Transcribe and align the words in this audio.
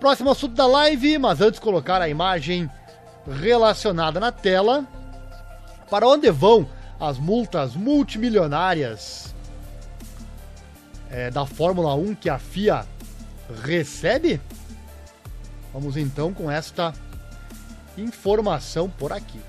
Próximo 0.00 0.30
assunto 0.30 0.54
da 0.54 0.66
live, 0.66 1.18
mas 1.18 1.40
antes 1.40 1.58
colocar 1.58 2.02
a 2.02 2.08
imagem 2.08 2.70
relacionada 3.40 4.20
na 4.20 4.30
tela. 4.30 4.86
Para 5.90 6.06
onde 6.06 6.30
vão 6.30 6.68
as 7.00 7.18
multas 7.18 7.74
multimilionárias 7.74 9.34
é, 11.10 11.30
da 11.30 11.46
Fórmula 11.46 11.94
1 11.94 12.14
que 12.14 12.28
a 12.28 12.38
FIA 12.38 12.86
recebe? 13.62 14.40
Vamos 15.72 15.96
então 15.96 16.32
com 16.32 16.50
esta 16.50 16.92
informação 17.96 18.90
por 18.90 19.12
aqui. 19.12 19.40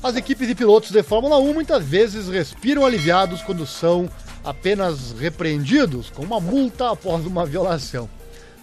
As 0.00 0.14
equipes 0.14 0.46
de 0.46 0.54
pilotos 0.54 0.92
de 0.92 1.02
Fórmula 1.02 1.38
1 1.38 1.52
muitas 1.52 1.84
vezes 1.84 2.28
respiram 2.28 2.86
aliviados 2.86 3.42
quando 3.42 3.66
são 3.66 4.08
apenas 4.44 5.12
repreendidos 5.18 6.08
com 6.08 6.22
uma 6.22 6.38
multa 6.38 6.92
após 6.92 7.26
uma 7.26 7.44
violação. 7.44 8.08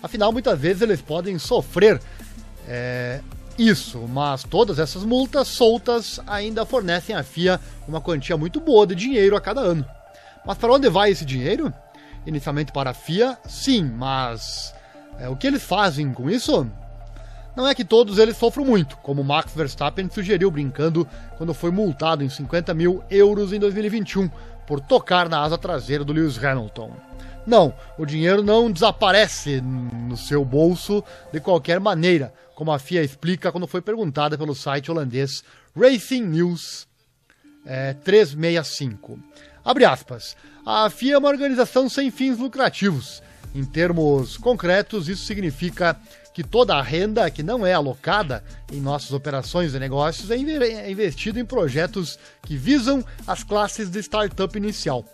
Afinal, 0.01 0.31
muitas 0.31 0.57
vezes 0.57 0.81
eles 0.81 1.01
podem 1.01 1.37
sofrer 1.37 1.99
é, 2.65 3.19
isso, 3.57 3.99
mas 4.07 4.43
todas 4.45 4.79
essas 4.79 5.03
multas 5.03 5.49
soltas 5.49 6.21
ainda 6.25 6.65
fornecem 6.65 7.13
à 7.13 7.21
FIA 7.21 7.59
uma 7.85 7.99
quantia 7.99 8.37
muito 8.37 8.61
boa 8.61 8.87
de 8.87 8.95
dinheiro 8.95 9.35
a 9.35 9.41
cada 9.41 9.59
ano. 9.59 9.85
Mas 10.45 10.57
para 10.57 10.71
onde 10.71 10.89
vai 10.89 11.11
esse 11.11 11.25
dinheiro? 11.25 11.73
Inicialmente 12.25 12.71
para 12.71 12.91
a 12.91 12.93
FIA, 12.93 13.37
sim, 13.45 13.83
mas 13.83 14.73
é, 15.19 15.27
o 15.27 15.35
que 15.35 15.47
eles 15.47 15.63
fazem 15.63 16.13
com 16.13 16.29
isso? 16.29 16.65
Não 17.55 17.67
é 17.67 17.73
que 17.73 17.85
todos 17.85 18.17
eles 18.17 18.35
sofram 18.35 18.65
muito, 18.65 18.97
como 18.97 19.23
Max 19.23 19.53
Verstappen 19.55 20.09
sugeriu 20.09 20.51
brincando 20.51 21.07
quando 21.37 21.53
foi 21.53 21.71
multado 21.71 22.23
em 22.23 22.29
50 22.29 22.73
mil 22.73 23.01
euros 23.09 23.53
em 23.53 23.59
2021 23.59 24.29
por 24.67 24.81
tocar 24.81 25.29
na 25.29 25.41
asa 25.41 25.57
traseira 25.57 26.03
do 26.03 26.11
Lewis 26.11 26.43
Hamilton. 26.43 26.91
Não, 27.45 27.73
o 27.97 28.05
dinheiro 28.05 28.43
não 28.43 28.71
desaparece 28.71 29.61
no 29.61 30.17
seu 30.17 30.43
bolso 30.43 31.03
de 31.31 31.39
qualquer 31.39 31.79
maneira, 31.79 32.33
como 32.55 32.71
a 32.71 32.79
FIA 32.79 33.03
explica 33.03 33.51
quando 33.51 33.67
foi 33.67 33.81
perguntada 33.81 34.37
pelo 34.37 34.55
site 34.55 34.89
holandês 34.89 35.43
Racing 35.75 36.23
News 36.23 36.87
é, 37.65 37.93
365. 37.93 39.19
Abre 39.63 39.85
aspas. 39.85 40.35
A 40.65 40.89
FIA 40.89 41.15
é 41.15 41.17
uma 41.17 41.29
organização 41.29 41.87
sem 41.87 42.09
fins 42.09 42.37
lucrativos. 42.37 43.21
Em 43.53 43.63
termos 43.63 44.37
concretos, 44.37 45.07
isso 45.07 45.25
significa 45.25 45.97
que 46.35 46.43
toda 46.43 46.75
a 46.75 46.81
renda 46.81 47.31
que 47.31 47.41
não 47.41 47.65
é 47.65 47.73
alocada 47.73 48.43
em 48.69 48.81
nossas 48.81 49.13
operações 49.13 49.73
e 49.73 49.79
negócios 49.79 50.29
é, 50.29 50.35
é 50.35 50.91
investida 50.91 51.39
em 51.39 51.45
projetos 51.45 52.19
que 52.41 52.57
visam 52.57 53.01
as 53.25 53.41
classes 53.41 53.89
de 53.89 53.99
startup 53.99 54.57
inicial. 54.57 55.05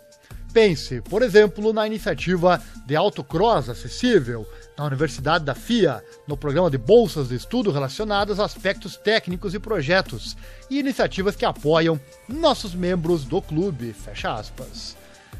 Pense, 0.52 1.00
por 1.02 1.22
exemplo, 1.22 1.72
na 1.72 1.86
iniciativa 1.86 2.60
de 2.84 2.96
autocross 2.96 3.68
acessível, 3.68 4.44
na 4.76 4.84
Universidade 4.84 5.44
da 5.44 5.54
FIA, 5.54 6.02
no 6.26 6.36
programa 6.36 6.68
de 6.68 6.76
bolsas 6.76 7.28
de 7.28 7.36
estudo 7.36 7.70
relacionadas 7.70 8.40
a 8.40 8.44
aspectos 8.44 8.96
técnicos 8.96 9.54
e 9.54 9.60
projetos, 9.60 10.36
e 10.68 10.80
iniciativas 10.80 11.36
que 11.36 11.44
apoiam 11.44 12.00
nossos 12.28 12.74
membros 12.74 13.24
do 13.24 13.40
clube. 13.40 13.92
Fecha 13.92 14.34
aspas. 14.34 14.96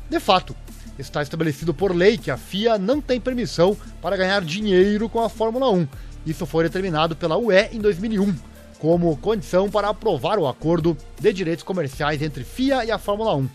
De 0.08 0.20
fato, 0.20 0.54
está 0.98 1.22
estabelecido 1.22 1.72
por 1.72 1.94
lei 1.94 2.18
que 2.18 2.30
a 2.30 2.36
FIA 2.36 2.78
não 2.78 3.00
tem 3.00 3.20
permissão 3.20 3.76
para 4.00 4.16
ganhar 4.16 4.42
dinheiro 4.42 5.08
com 5.08 5.20
a 5.20 5.28
Fórmula 5.28 5.70
1. 5.70 5.88
Isso 6.26 6.46
foi 6.46 6.64
determinado 6.64 7.16
pela 7.16 7.36
UE 7.36 7.68
em 7.72 7.80
2001, 7.80 8.34
como 8.78 9.16
condição 9.16 9.70
para 9.70 9.88
aprovar 9.88 10.38
o 10.38 10.46
acordo 10.46 10.96
de 11.20 11.32
direitos 11.32 11.64
comerciais 11.64 12.22
entre 12.22 12.44
FIA 12.44 12.84
e 12.84 12.90
a 12.90 12.98
Fórmula 12.98 13.34
1. 13.36 13.48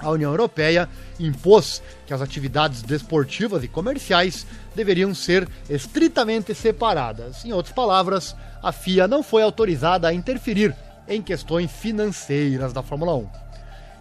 A 0.00 0.10
União 0.10 0.30
Europeia 0.30 0.88
impôs 1.18 1.82
que 2.06 2.14
as 2.14 2.22
atividades 2.22 2.82
desportivas 2.82 3.64
e 3.64 3.68
comerciais 3.68 4.46
deveriam 4.74 5.12
ser 5.12 5.48
estritamente 5.68 6.54
separadas. 6.54 7.44
Em 7.44 7.52
outras 7.52 7.74
palavras, 7.74 8.36
a 8.62 8.70
FIA 8.70 9.08
não 9.08 9.22
foi 9.22 9.42
autorizada 9.42 10.06
a 10.06 10.14
interferir 10.14 10.74
em 11.08 11.20
questões 11.20 11.70
financeiras 11.70 12.72
da 12.72 12.82
Fórmula 12.82 13.16
1. 13.16 13.28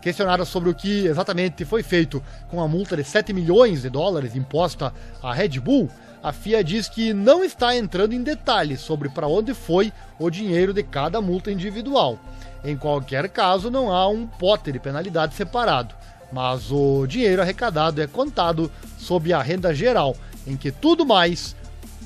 Questionada 0.02 0.46
sobre 0.46 0.70
o 0.70 0.76
que 0.76 1.06
exatamente 1.06 1.66
foi 1.66 1.84
feito 1.84 2.24
com 2.50 2.62
a 2.62 2.68
multa 2.68 2.96
de 2.96 3.04
7 3.04 3.34
milhões 3.34 3.82
de 3.82 3.90
dólares 3.90 4.36
imposta 4.36 4.94
à 5.22 5.34
Red 5.34 5.60
Bull, 5.60 5.90
a 6.24 6.32
FIA 6.32 6.64
diz 6.64 6.90
que 6.90 7.14
não 7.14 7.44
está 7.44 7.76
entrando 7.76 8.14
em 8.14 8.24
detalhes 8.24 8.82
sobre 8.82 9.10
para 9.10 9.28
onde 9.28 9.54
foi 9.54 9.94
o 10.20 10.30
dinheiro 10.30 10.74
de 10.74 10.84
cada 10.84 11.22
multa 11.22 11.52
individual. 11.52 12.20
Em 12.64 12.76
qualquer 12.76 13.30
caso, 13.30 13.70
não 13.70 13.92
há 13.92 14.08
um 14.08 14.26
pote 14.26 14.72
de 14.72 14.80
penalidade 14.80 15.36
separado, 15.36 15.96
mas 16.32 16.72
o 16.72 17.06
dinheiro 17.08 17.42
arrecadado 17.42 18.02
é 18.02 18.08
contado 18.08 18.72
sob 18.98 19.32
a 19.32 19.42
renda 19.42 19.74
geral, 19.74 20.16
em 20.46 20.58
que 20.58 20.72
tudo 20.72 21.06
mais 21.06 21.56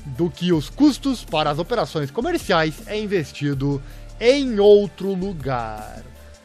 do 0.04 0.28
que 0.30 0.52
os 0.52 0.68
custos 0.68 1.24
para 1.24 1.50
as 1.50 1.58
operações 1.58 2.10
comerciais 2.10 2.82
é 2.86 2.98
investido 2.98 3.82
em 4.20 4.60
outro 4.60 5.14
lugar. 5.14 6.02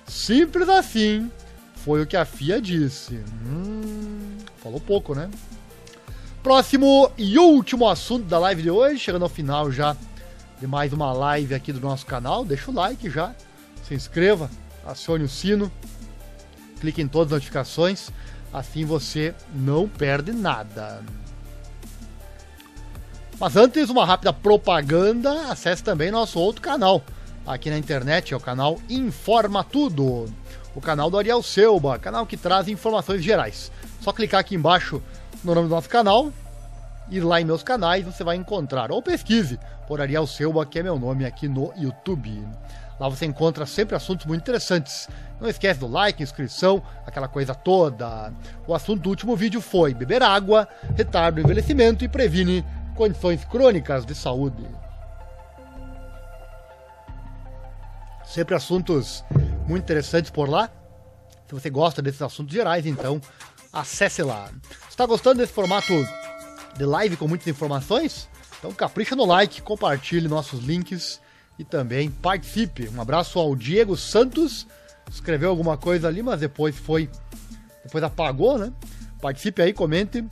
Simples 0.08 0.70
assim, 0.70 1.30
foi 1.76 2.02
o 2.02 2.08
que 2.08 2.16
a 2.16 2.26
FIA 2.26 2.62
disse. 2.62 3.22
Hum, 3.46 4.38
falou 4.62 4.80
pouco, 4.80 5.14
né? 5.14 5.30
Próximo 6.42 7.12
e 7.18 7.38
último 7.38 7.88
assunto 7.90 8.26
da 8.26 8.40
live 8.40 8.62
de 8.62 8.72
hoje, 8.72 9.00
chegando 9.00 9.24
ao 9.24 9.30
final 9.30 9.70
já 9.70 9.96
de 10.60 10.66
mais 10.66 10.94
uma 10.94 11.12
live 11.12 11.54
aqui 11.54 11.74
do 11.74 11.82
nosso 11.82 12.06
canal. 12.06 12.46
Deixa 12.46 12.72
o 12.72 12.74
like 12.74 13.10
já, 13.10 13.36
se 13.84 13.94
inscreva, 13.94 14.50
acione 14.86 15.26
o 15.26 15.30
sino, 15.30 15.72
clique 16.80 17.02
em 17.02 17.08
todas 17.08 17.34
as 17.34 17.38
notificações, 17.38 18.10
assim 18.54 18.86
você 18.86 19.36
não 19.54 19.90
perde 19.90 20.32
nada. 20.32 21.04
Mas 23.40 23.56
antes, 23.56 23.90
uma 23.90 24.06
rápida 24.06 24.32
propaganda, 24.32 25.52
acesse 25.52 25.84
também 25.84 26.10
nosso 26.10 26.40
outro 26.40 26.62
canal 26.62 27.04
aqui 27.48 27.70
na 27.70 27.78
internet, 27.78 28.34
é 28.34 28.38
o 28.38 28.40
canal 28.40 28.78
Informa 28.90 29.64
Tudo 29.64 30.26
o 30.78 30.82
canal 30.82 31.10
do 31.10 31.18
Ariel 31.18 31.42
Selba, 31.42 31.98
canal 31.98 32.24
que 32.24 32.38
traz 32.38 32.68
informações 32.68 33.24
gerais. 33.24 33.72
Só 34.00 34.14
clicar 34.14 34.42
aqui 34.42 34.54
embaixo 34.54 35.02
no 35.44 35.56
nome 35.56 35.68
do 35.68 35.74
nosso 35.74 35.90
canal, 35.90 36.32
ir 37.10 37.22
lá 37.22 37.42
em 37.42 37.46
meus 37.46 37.64
canais, 37.64 38.06
você 38.06 38.24
vai 38.24 38.36
encontrar. 38.36 38.92
Ou 38.92 39.02
pesquise 39.02 39.60
por 39.88 40.00
Ariel 40.00 40.28
Selba, 40.28 40.68
que 40.68 40.78
é 40.78 40.84
meu 40.84 41.00
nome 41.00 41.26
aqui 41.26 41.48
no 41.48 41.74
YouTube. 41.76 42.48
Lá 43.00 43.10
você 43.10 43.26
encontra 43.26 43.66
sempre 43.66 43.96
assuntos 43.96 44.28
muito 44.28 44.42
interessantes. 44.42 45.10
Não 45.42 45.50
esquece 45.50 45.80
do 45.80 45.88
like, 45.88 46.22
inscrição, 46.22 46.84
aquela 47.08 47.28
coisa 47.28 47.56
toda. 47.56 48.32
O 48.68 48.76
assunto 48.76 49.02
do 49.02 49.10
último 49.10 49.36
vídeo 49.36 49.62
foi 49.62 49.96
beber 49.96 50.22
água, 50.22 50.68
retarda 50.96 51.42
o 51.42 51.44
envelhecimento 51.44 52.06
e 52.06 52.08
previne 52.08 52.64
condições 52.96 53.44
crônicas 53.46 54.06
de 54.06 54.14
saúde. 54.14 54.64
Sempre 58.28 58.56
assuntos 58.56 59.24
muito 59.68 59.84
interessantes 59.84 60.30
por 60.30 60.50
lá. 60.50 60.70
Se 61.48 61.54
você 61.54 61.70
gosta 61.70 62.02
desses 62.02 62.22
assuntos 62.22 62.54
gerais, 62.54 62.86
então 62.86 63.22
acesse 63.72 64.22
lá. 64.22 64.50
Está 64.90 65.06
gostando 65.06 65.40
desse 65.40 65.54
formato 65.54 65.94
de 66.78 66.86
live 66.86 67.16
com 67.16 67.28
muitas 67.28 67.48
informações? 67.48 68.28
Então 68.60 68.72
capricha 68.74 69.16
no 69.16 69.26
like, 69.26 69.62
compartilhe 69.62 70.28
nossos 70.28 70.64
links 70.64 71.22
e 71.58 71.64
também 71.64 72.10
participe. 72.10 72.90
Um 72.90 73.02
abraço 73.02 73.40
ao 73.40 73.56
Diego 73.56 73.96
Santos, 73.96 74.68
escreveu 75.10 75.50
alguma 75.50 75.78
coisa 75.78 76.08
ali, 76.08 76.22
mas 76.22 76.42
depois 76.42 76.78
foi 76.78 77.10
depois 77.84 78.04
apagou, 78.04 78.58
né? 78.58 78.74
Participe 79.22 79.62
aí, 79.62 79.72
comente, 79.72 80.24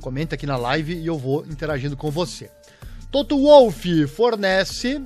comente 0.00 0.34
aqui 0.34 0.46
na 0.46 0.56
live 0.56 0.94
e 0.94 1.06
eu 1.06 1.18
vou 1.18 1.44
interagindo 1.46 1.96
com 1.96 2.10
você. 2.10 2.48
Toto 3.10 3.36
Wolff 3.36 4.06
fornece 4.06 5.02